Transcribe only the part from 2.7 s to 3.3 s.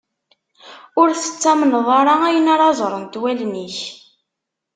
ẓrent